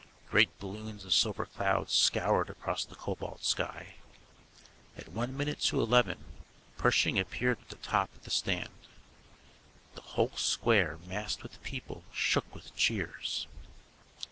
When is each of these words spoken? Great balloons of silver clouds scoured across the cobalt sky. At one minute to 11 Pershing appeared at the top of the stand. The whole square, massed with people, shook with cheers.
Great 0.31 0.57
balloons 0.57 1.05
of 1.05 1.13
silver 1.13 1.45
clouds 1.45 1.93
scoured 1.93 2.49
across 2.49 2.83
the 2.83 2.95
cobalt 2.95 3.43
sky. 3.43 3.97
At 4.97 5.09
one 5.09 5.37
minute 5.37 5.59
to 5.65 5.79
11 5.79 6.17
Pershing 6.75 7.19
appeared 7.19 7.59
at 7.61 7.69
the 7.69 7.75
top 7.75 8.11
of 8.15 8.23
the 8.23 8.31
stand. 8.31 8.71
The 9.93 10.01
whole 10.01 10.31
square, 10.35 10.97
massed 11.05 11.43
with 11.43 11.61
people, 11.61 12.03
shook 12.13 12.51
with 12.55 12.75
cheers. 12.75 13.45